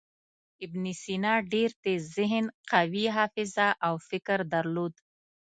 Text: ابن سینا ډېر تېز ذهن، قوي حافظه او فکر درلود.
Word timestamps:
ابن 0.65 0.83
سینا 1.01 1.33
ډېر 1.53 1.69
تېز 1.83 2.01
ذهن، 2.17 2.45
قوي 2.71 3.05
حافظه 3.15 3.67
او 3.85 3.93
فکر 4.09 4.39
درلود. 4.53 4.93